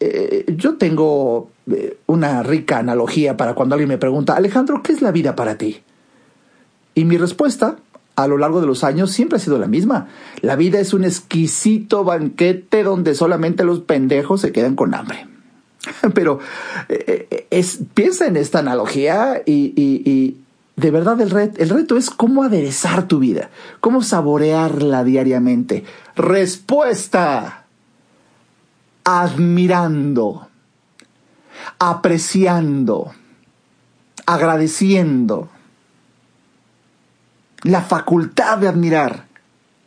[0.00, 1.98] eh, yo tengo eh,
[2.42, 5.82] rica analogía para cuando alguien me pregunta, Alejandro, ¿qué es la vida para ti?
[6.94, 7.76] Y mi respuesta
[8.16, 10.08] a lo largo de los años siempre ha sido la misma.
[10.40, 15.26] La vida es un exquisito banquete donde solamente los pendejos se quedan con hambre.
[16.14, 16.38] Pero
[16.88, 20.36] eh, es, piensa en esta analogía y, y
[20.76, 25.84] de verdad el, el reto es cómo aderezar tu vida, cómo saborearla diariamente.
[26.14, 27.64] Respuesta
[29.04, 30.45] admirando,
[31.78, 33.12] apreciando,
[34.26, 35.48] agradeciendo.
[37.62, 39.26] La facultad de admirar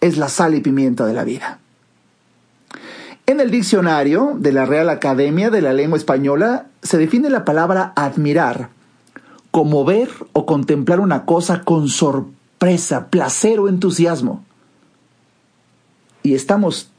[0.02, 1.60] es la sal y pimienta de la vida.
[3.26, 7.94] En el diccionario de la Real Academia de la Lengua Española se define la palabra
[7.96, 8.70] admirar
[9.52, 14.44] como ver o contemplar una cosa con sorpresa, placer o entusiasmo.
[16.24, 16.92] Y estamos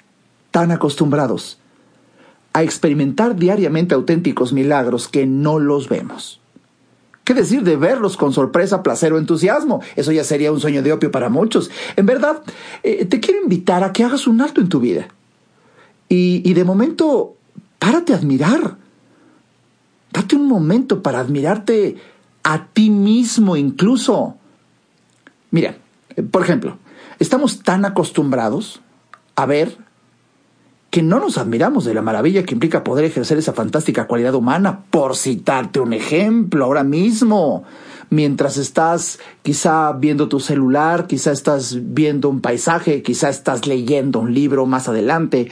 [0.50, 1.59] tan acostumbrados
[2.52, 6.40] a experimentar diariamente auténticos milagros que no los vemos.
[7.24, 9.82] ¿Qué decir de verlos con sorpresa, placer o entusiasmo?
[9.94, 11.70] Eso ya sería un sueño de opio para muchos.
[11.94, 12.42] En verdad,
[12.82, 15.08] eh, te quiero invitar a que hagas un alto en tu vida.
[16.08, 17.36] Y, y de momento,
[17.78, 18.76] párate a admirar.
[20.12, 21.96] Date un momento para admirarte
[22.42, 24.36] a ti mismo incluso.
[25.52, 25.76] Mira,
[26.32, 26.78] por ejemplo,
[27.20, 28.80] estamos tan acostumbrados
[29.36, 29.78] a ver
[30.90, 34.80] que no nos admiramos de la maravilla que implica poder ejercer esa fantástica cualidad humana,
[34.90, 37.64] por citarte un ejemplo ahora mismo.
[38.10, 44.34] Mientras estás quizá viendo tu celular, quizá estás viendo un paisaje, quizá estás leyendo un
[44.34, 45.48] libro más adelante,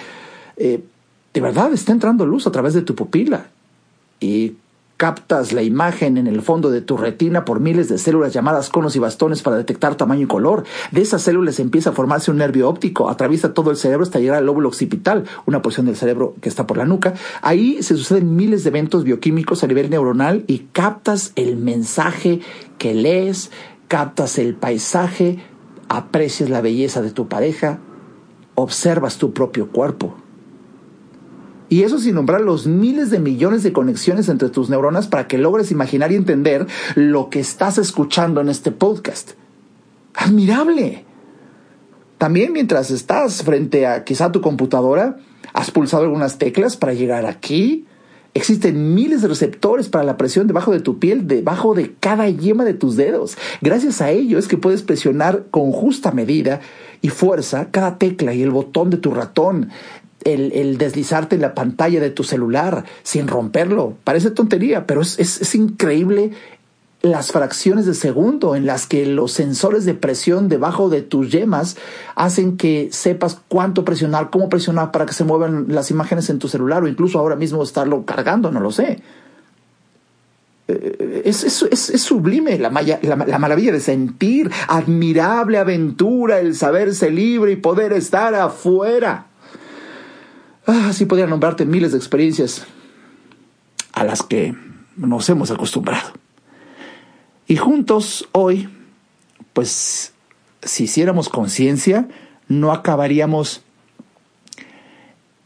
[0.56, 0.82] eh,
[1.32, 3.46] de verdad está entrando luz a través de tu pupila.
[4.18, 4.54] Y
[4.98, 8.96] captas la imagen en el fondo de tu retina por miles de células llamadas conos
[8.96, 10.64] y bastones para detectar tamaño y color.
[10.90, 14.38] De esas células empieza a formarse un nervio óptico, atraviesa todo el cerebro hasta llegar
[14.38, 17.14] al lóbulo occipital, una porción del cerebro que está por la nuca.
[17.42, 22.40] Ahí se suceden miles de eventos bioquímicos a nivel neuronal y captas el mensaje
[22.76, 23.52] que lees,
[23.86, 25.38] captas el paisaje,
[25.88, 27.78] aprecias la belleza de tu pareja,
[28.56, 30.16] observas tu propio cuerpo.
[31.68, 35.38] Y eso sin nombrar los miles de millones de conexiones entre tus neuronas para que
[35.38, 39.32] logres imaginar y entender lo que estás escuchando en este podcast.
[40.14, 41.04] Admirable.
[42.16, 45.18] También mientras estás frente a quizá tu computadora,
[45.52, 47.86] has pulsado algunas teclas para llegar aquí.
[48.34, 52.64] Existen miles de receptores para la presión debajo de tu piel, debajo de cada yema
[52.64, 53.36] de tus dedos.
[53.60, 56.60] Gracias a ello es que puedes presionar con justa medida
[57.02, 59.70] y fuerza cada tecla y el botón de tu ratón
[60.24, 63.94] el, deslizarte en la pantalla de tu celular sin romperlo.
[64.04, 66.32] Parece tontería, pero es, es, increíble
[67.00, 71.76] las fracciones de segundo en las que los sensores de presión debajo de tus yemas
[72.16, 76.48] hacen que sepas cuánto presionar, cómo presionar para que se muevan las imágenes en tu
[76.48, 79.00] celular o incluso ahora mismo estarlo cargando, no lo sé.
[80.66, 87.56] Eh, es, es, sublime la, la, maravilla de sentir, admirable aventura, el saberse libre y
[87.56, 89.27] poder estar afuera.
[90.70, 92.66] Ah, sí podría nombrarte miles de experiencias
[93.94, 94.54] a las que
[94.96, 96.10] nos hemos acostumbrado.
[97.46, 98.68] Y juntos hoy,
[99.54, 100.12] pues
[100.62, 102.06] si hiciéramos conciencia,
[102.48, 103.62] no acabaríamos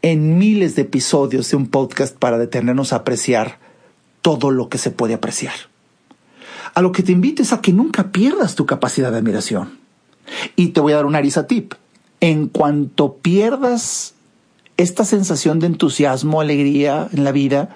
[0.01, 3.59] en miles de episodios de un podcast para detenernos a apreciar
[4.21, 5.55] todo lo que se puede apreciar.
[6.73, 9.79] A lo que te invito es a que nunca pierdas tu capacidad de admiración.
[10.57, 11.75] Y te voy a dar un arisa tip.
[12.19, 14.15] En cuanto pierdas
[14.77, 17.75] esta sensación de entusiasmo, alegría en la vida,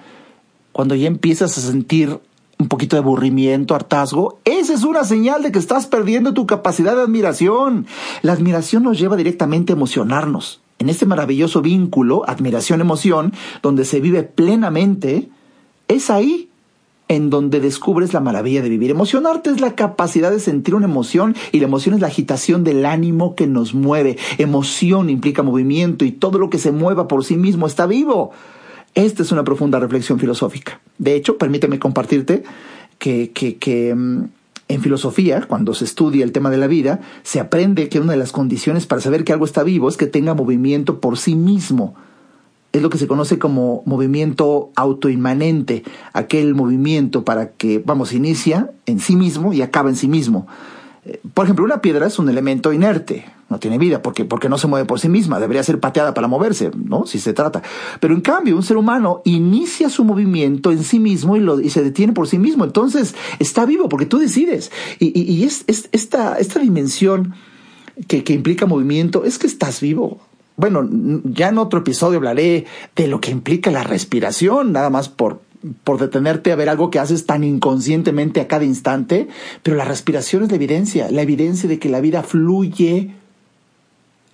[0.72, 2.20] cuando ya empiezas a sentir
[2.58, 6.96] un poquito de aburrimiento, hartazgo, esa es una señal de que estás perdiendo tu capacidad
[6.96, 7.86] de admiración.
[8.22, 10.60] La admiración nos lleva directamente a emocionarnos.
[10.80, 13.32] En este maravilloso vínculo, admiración-emoción,
[13.62, 15.28] donde se vive plenamente,
[15.88, 16.50] es ahí
[17.08, 18.90] en donde descubres la maravilla de vivir.
[18.90, 22.84] Emocionarte es la capacidad de sentir una emoción y la emoción es la agitación del
[22.84, 24.18] ánimo que nos mueve.
[24.36, 28.30] Emoción implica movimiento y todo lo que se mueva por sí mismo está vivo.
[28.94, 30.80] Esta es una profunda reflexión filosófica.
[30.98, 32.42] De hecho, permíteme compartirte
[32.98, 34.24] que, que, que mm,
[34.68, 38.18] en filosofía, cuando se estudia el tema de la vida, se aprende que una de
[38.18, 41.94] las condiciones para saber que algo está vivo es que tenga movimiento por sí mismo
[42.72, 49.00] es lo que se conoce como movimiento autoinmanente, aquel movimiento para que, vamos, inicia en
[49.00, 50.46] sí mismo y acaba en sí mismo.
[51.04, 54.58] Eh, por ejemplo, una piedra es un elemento inerte, no tiene vida porque, porque no
[54.58, 57.06] se mueve por sí misma, debería ser pateada para moverse, ¿no?
[57.06, 57.62] Si se trata.
[58.00, 61.70] Pero en cambio, un ser humano inicia su movimiento en sí mismo y, lo, y
[61.70, 62.64] se detiene por sí mismo.
[62.64, 64.70] Entonces, está vivo porque tú decides.
[64.98, 67.32] Y, y, es, es, esta, esta dimensión
[68.06, 70.20] que, que implica movimiento es que estás vivo
[70.58, 70.88] bueno,
[71.22, 72.66] ya en otro episodio hablaré
[72.96, 75.40] de lo que implica la respiración, nada más por,
[75.84, 79.28] por detenerte a ver algo que haces tan inconscientemente a cada instante,
[79.62, 83.12] pero la respiración es la evidencia, la evidencia de que la vida fluye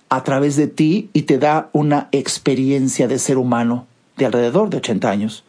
[0.09, 3.85] a través de ti y te da una experiencia de ser humano
[4.17, 5.43] de alrededor de 80 años.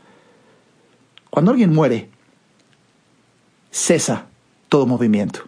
[1.30, 2.10] Cuando alguien muere,
[3.70, 4.26] cesa
[4.68, 5.40] todo movimiento.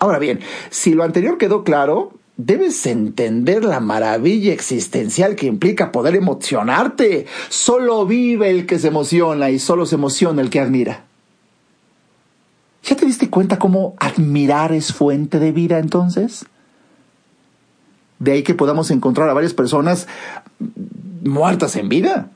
[0.00, 6.14] Ahora bien, si lo anterior quedó claro, Debes entender la maravilla existencial que implica poder
[6.14, 7.26] emocionarte.
[7.48, 11.04] Solo vive el que se emociona y solo se emociona el que admira.
[12.84, 16.46] ¿Ya te diste cuenta cómo admirar es fuente de vida entonces?
[18.20, 20.06] De ahí que podamos encontrar a varias personas
[21.24, 22.30] muertas en vida.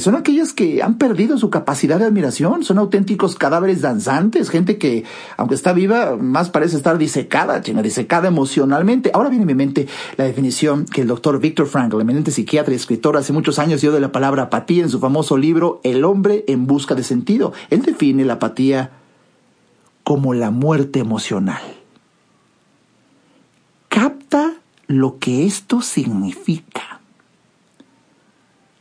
[0.00, 5.04] Son aquellas que han perdido su capacidad de admiración, son auténticos cadáveres danzantes, gente que,
[5.36, 9.10] aunque está viva, más parece estar disecada, disecada emocionalmente.
[9.14, 12.76] Ahora viene a mi mente la definición que el doctor Viktor Frankl, eminente psiquiatra y
[12.76, 16.44] escritor, hace muchos años dio de la palabra apatía en su famoso libro El hombre
[16.48, 17.52] en busca de sentido.
[17.70, 18.90] Él define la apatía
[20.02, 21.62] como la muerte emocional.
[23.88, 24.54] Capta
[24.86, 27.00] lo que esto significa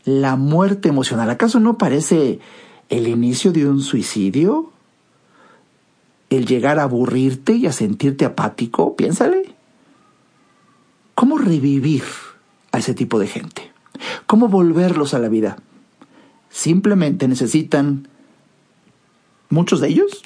[0.06, 1.30] la muerte emocional.
[1.30, 2.40] ¿Acaso no parece
[2.90, 4.72] el inicio de un suicidio?
[6.30, 9.56] El llegar a aburrirte y a sentirte apático, piénsale.
[11.16, 12.04] ¿Cómo revivir
[12.72, 13.72] a ese tipo de gente?
[14.28, 15.58] ¿Cómo volverlos a la vida?
[16.50, 18.08] Simplemente necesitan,
[19.50, 20.24] muchos de ellos,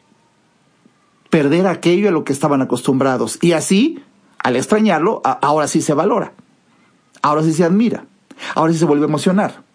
[1.30, 3.38] perder aquello a lo que estaban acostumbrados.
[3.42, 4.04] Y así,
[4.40, 6.34] al extrañarlo, ahora sí se valora.
[7.22, 8.06] Ahora sí se admira.
[8.56, 9.69] Ahora sí se vuelve a emocionar.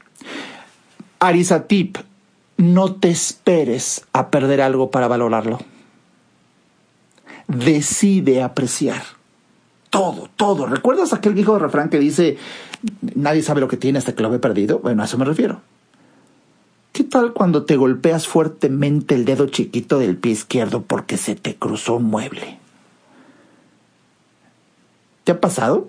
[1.19, 1.99] Arisatip,
[2.57, 5.59] no te esperes a perder algo para valorarlo.
[7.49, 9.03] Decide apreciar.
[9.91, 10.67] Todo, todo.
[10.67, 12.37] ¿Recuerdas aquel viejo refrán que dice,
[13.15, 14.81] nadie sabe lo que tiene hasta que lo ve perdido?
[14.81, 15.61] Bueno, a eso me refiero.
[16.93, 21.57] ¿Qué tal cuando te golpeas fuertemente el dedo chiquito del pie izquierdo porque se te
[21.57, 22.59] cruzó un mueble?
[25.25, 25.89] ¿Te ha pasado?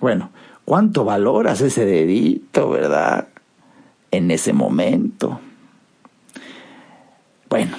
[0.00, 0.30] Bueno,
[0.64, 3.28] ¿cuánto valoras ese dedito, verdad?
[4.16, 5.40] En ese momento.
[7.48, 7.76] Bueno,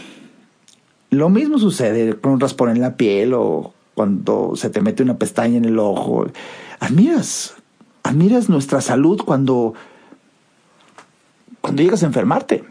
[1.10, 5.18] lo mismo sucede con un raspón en la piel o cuando se te mete una
[5.18, 6.28] pestaña en el ojo.
[6.80, 7.56] Admiras,
[8.04, 9.74] admiras nuestra salud cuando,
[11.62, 12.64] cuando llegas a enfermarte.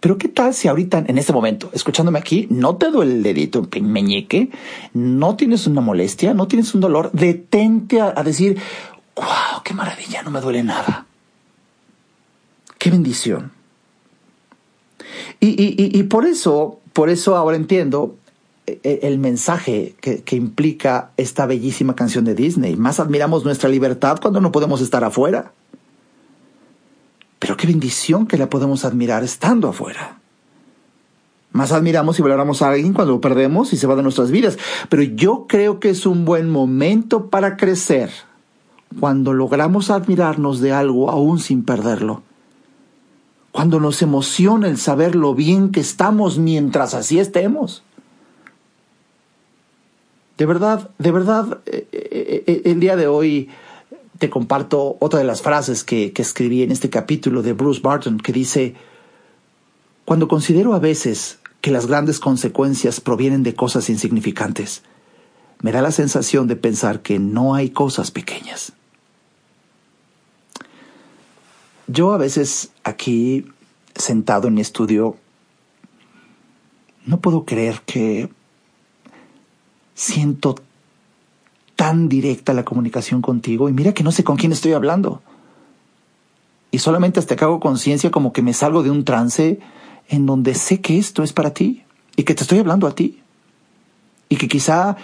[0.00, 3.68] Pero ¿qué tal si ahorita, en este momento, escuchándome aquí, no te duele el dedito
[3.80, 4.50] meñique,
[4.94, 8.58] no tienes una molestia, no tienes un dolor, detente a, a decir,
[9.14, 11.06] wow, qué maravilla, no me duele nada.
[12.82, 13.52] Qué bendición.
[15.38, 18.16] Y, por eso, por eso ahora entiendo
[18.66, 22.74] eh, eh, el mensaje que, que, implica esta bellísima canción de Disney.
[22.74, 25.52] Más admiramos nuestra libertad cuando no podemos estar afuera.
[27.38, 30.18] Pero qué bendición que la podemos admirar estando afuera.
[31.52, 34.58] Más admiramos y valoramos a alguien cuando lo perdemos y se va de nuestras vidas.
[34.88, 38.10] Pero yo creo que es un buen momento para crecer
[38.98, 42.24] cuando logramos admirarnos de algo aún sin perderlo
[43.52, 47.82] cuando nos emociona el saber lo bien que estamos mientras así estemos.
[50.38, 53.50] De verdad, de verdad, eh, eh, eh, el día de hoy
[54.18, 58.18] te comparto otra de las frases que, que escribí en este capítulo de Bruce Barton
[58.18, 58.74] que dice,
[60.06, 64.82] cuando considero a veces que las grandes consecuencias provienen de cosas insignificantes,
[65.60, 68.72] me da la sensación de pensar que no hay cosas pequeñas.
[71.92, 73.44] Yo a veces aquí,
[73.94, 75.16] sentado en mi estudio,
[77.04, 78.30] no puedo creer que
[79.94, 80.54] siento
[81.76, 85.20] tan directa la comunicación contigo y mira que no sé con quién estoy hablando.
[86.70, 89.60] Y solamente hasta que hago conciencia como que me salgo de un trance
[90.08, 91.82] en donde sé que esto es para ti
[92.16, 93.20] y que te estoy hablando a ti.
[94.30, 94.96] Y que quizá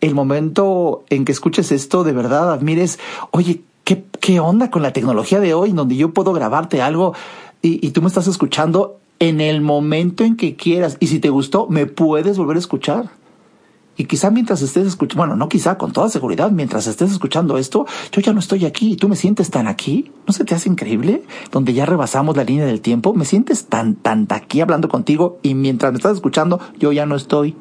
[0.00, 2.98] el momento en que escuches esto de verdad admires,
[3.32, 7.14] oye, ¿qué, qué onda con la tecnología de hoy donde yo puedo grabarte algo
[7.62, 10.96] y, y tú me estás escuchando en el momento en que quieras.
[11.00, 13.10] Y si te gustó, me puedes volver a escuchar.
[13.96, 17.86] Y quizá mientras estés escuchando, bueno, no quizá, con toda seguridad, mientras estés escuchando esto,
[18.10, 20.10] yo ya no estoy aquí y tú me sientes tan aquí.
[20.26, 21.22] ¿No se te hace increíble?
[21.52, 25.54] Donde ya rebasamos la línea del tiempo, me sientes tan, tan aquí hablando contigo y
[25.54, 27.54] mientras me estás escuchando, yo ya no estoy.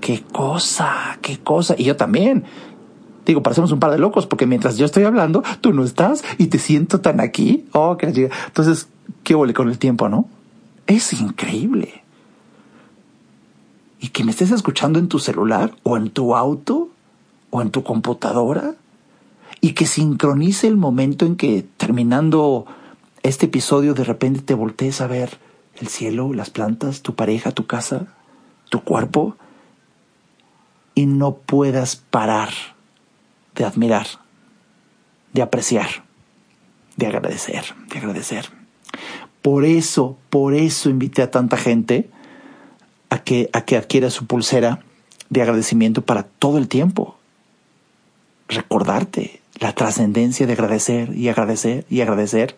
[0.00, 1.76] Qué cosa, qué cosa.
[1.78, 2.44] Y yo también.
[3.24, 6.48] Digo, parecemos un par de locos porque mientras yo estoy hablando, tú no estás y
[6.48, 7.66] te siento tan aquí.
[7.72, 8.88] Oh, qué Entonces,
[9.22, 10.28] qué huele con el tiempo, ¿no?
[10.86, 12.02] Es increíble.
[14.00, 16.88] Y que me estés escuchando en tu celular o en tu auto
[17.50, 18.74] o en tu computadora
[19.60, 22.66] y que sincronice el momento en que terminando
[23.22, 25.38] este episodio de repente te voltees a ver
[25.80, 28.06] el cielo, las plantas, tu pareja, tu casa,
[28.68, 29.36] tu cuerpo
[30.96, 32.50] y no puedas parar
[33.54, 34.06] de admirar,
[35.32, 36.04] de apreciar,
[36.96, 38.48] de agradecer, de agradecer.
[39.40, 42.08] Por eso, por eso invité a tanta gente
[43.10, 44.80] a que, a que adquiera su pulsera
[45.28, 47.16] de agradecimiento para todo el tiempo.
[48.48, 52.56] Recordarte la trascendencia de agradecer y agradecer y agradecer.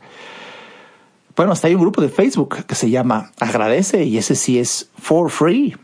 [1.37, 4.91] Bueno, hasta hay un grupo de Facebook que se llama Agradece y ese sí es
[4.97, 5.77] for free.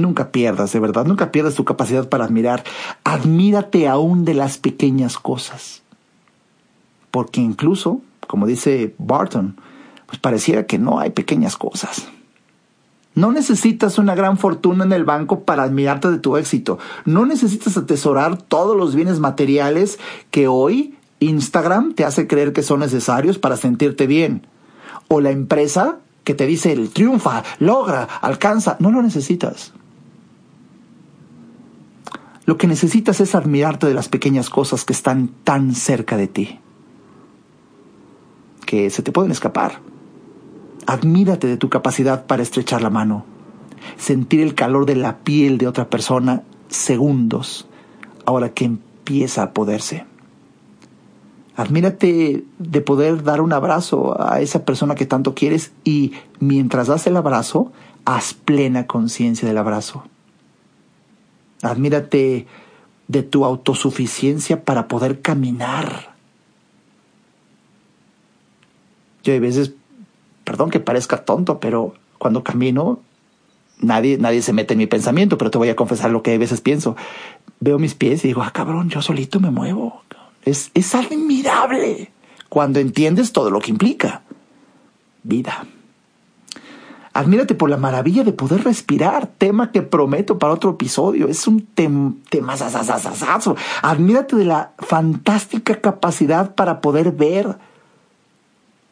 [0.00, 2.64] Nunca pierdas, de verdad, nunca pierdas tu capacidad para admirar.
[3.04, 5.82] Admírate aún de las pequeñas cosas.
[7.10, 9.56] Porque incluso, como dice Barton,
[10.06, 12.08] pues pareciera que no hay pequeñas cosas.
[13.14, 16.78] No necesitas una gran fortuna en el banco para admirarte de tu éxito.
[17.04, 19.98] No necesitas atesorar todos los bienes materiales
[20.30, 24.46] que hoy Instagram te hace creer que son necesarios para sentirte bien.
[25.08, 28.76] O la empresa que te dice el triunfa, logra, alcanza.
[28.78, 29.72] No lo necesitas.
[32.46, 36.58] Lo que necesitas es admirarte de las pequeñas cosas que están tan cerca de ti,
[38.66, 39.80] que se te pueden escapar.
[40.86, 43.24] Admírate de tu capacidad para estrechar la mano,
[43.96, 47.66] sentir el calor de la piel de otra persona segundos,
[48.24, 50.06] ahora que empieza a poderse.
[51.56, 57.06] Admírate de poder dar un abrazo a esa persona que tanto quieres y mientras das
[57.06, 57.70] el abrazo,
[58.06, 60.04] haz plena conciencia del abrazo.
[61.62, 62.46] Admírate
[63.08, 66.14] de tu autosuficiencia para poder caminar.
[69.22, 69.72] Yo hay veces,
[70.44, 73.00] perdón que parezca tonto, pero cuando camino,
[73.80, 76.38] nadie, nadie se mete en mi pensamiento, pero te voy a confesar lo que a
[76.38, 76.96] veces pienso.
[77.58, 80.02] Veo mis pies y digo, ah, cabrón, yo solito me muevo.
[80.44, 82.10] Es, es admirable
[82.48, 84.22] cuando entiendes todo lo que implica.
[85.22, 85.66] Vida.
[87.12, 91.26] Admírate por la maravilla de poder respirar, tema que prometo para otro episodio.
[91.26, 92.14] Es un tema
[93.82, 97.58] Admírate de la fantástica capacidad para poder ver,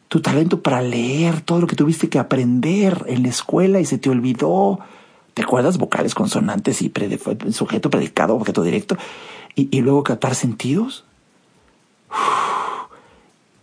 [0.09, 3.97] tu talento para leer, todo lo que tuviste que aprender en la escuela y se
[3.97, 4.79] te olvidó.
[5.33, 5.77] ¿Te acuerdas?
[5.77, 6.91] Vocales, consonantes y
[7.51, 8.97] sujeto, predicado, objeto directo.
[9.55, 11.05] Y, y luego captar sentidos.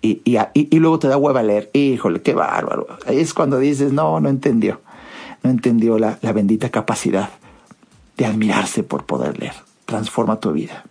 [0.06, 1.70] Y, luego te da hueva leer.
[1.72, 2.86] Híjole, qué bárbaro.
[3.06, 4.80] Ahí es cuando dices, no, no entendió.
[5.42, 7.30] No entendió la, la bendita capacidad
[8.16, 9.54] de admirarse por poder leer.
[9.84, 10.84] Transforma tu vida.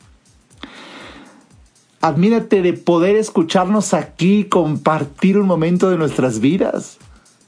[2.02, 6.98] Admírate de poder escucharnos aquí, compartir un momento de nuestras vidas,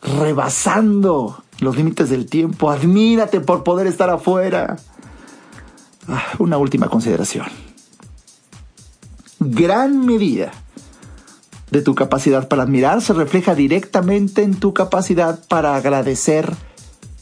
[0.01, 2.71] rebasando los límites del tiempo.
[2.71, 4.77] Admírate por poder estar afuera.
[6.07, 7.45] Ah, una última consideración.
[9.39, 10.51] Gran medida
[11.71, 16.55] de tu capacidad para admirar se refleja directamente en tu capacidad para agradecer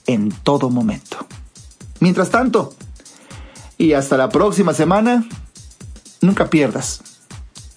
[0.05, 1.25] en todo momento.
[1.99, 2.73] Mientras tanto,
[3.77, 5.27] y hasta la próxima semana,
[6.21, 7.01] nunca pierdas